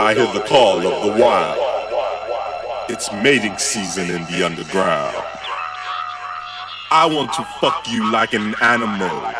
I 0.00 0.14
hear 0.14 0.32
the 0.32 0.46
call 0.46 0.78
of 0.86 1.02
the 1.02 1.20
wild. 1.20 1.58
It's 2.88 3.12
mating 3.12 3.58
season 3.58 4.10
in 4.10 4.22
the 4.26 4.46
underground. 4.46 5.16
I 6.92 7.06
want 7.06 7.32
to 7.32 7.44
fuck 7.60 7.88
you 7.88 8.08
like 8.12 8.32
an 8.32 8.54
animal. 8.62 9.32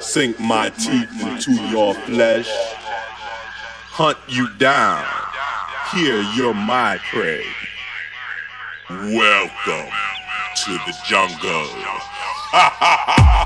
Sink 0.00 0.38
my 0.38 0.68
teeth 0.68 1.10
into 1.22 1.52
your 1.70 1.94
flesh. 1.94 2.48
Hunt 3.92 4.18
you 4.28 4.52
down. 4.58 5.06
Here 5.94 6.20
you're 6.34 6.52
my 6.52 6.98
prey. 7.10 7.46
Welcome 8.90 9.92
to 10.56 10.72
the 10.72 10.94
jungle. 11.06 11.68